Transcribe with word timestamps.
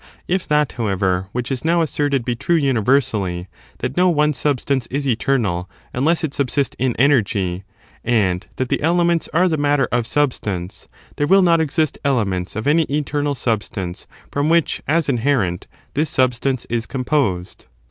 ^ 0.01 0.03
If 0.27 0.47
that, 0.47 0.71
however, 0.71 1.27
which 1.31 1.51
is 1.51 1.63
now 1.63 1.81
asserted 1.81 2.25
be 2.25 2.35
true 2.35 2.55
universally, 2.55 3.47
that 3.81 3.95
no 3.97 4.09
one 4.09 4.33
substance 4.33 4.87
is 4.87 5.07
eternal 5.07 5.69
unless 5.93 6.23
it 6.23 6.33
subsist 6.33 6.75
in 6.79 6.95
energy,^ 6.95 7.61
and 8.03 8.47
that 8.55 8.69
the 8.69 8.81
elements 8.81 9.29
are 9.31 9.47
the 9.47 9.57
matter 9.57 9.87
of 9.91 10.07
sub 10.07 10.33
stance, 10.33 10.89
there 11.17 11.27
will 11.27 11.43
not 11.43 11.61
exist 11.61 11.99
elements 12.03 12.55
of 12.55 12.65
any 12.65 12.85
eternal 12.89 13.35
substance 13.35 14.07
from 14.31 14.49
which, 14.49 14.81
as 14.87 15.07
inherent, 15.07 15.67
this 15.93 16.09
substance 16.09 16.65
is 16.67 16.87
composed. 16.87 17.67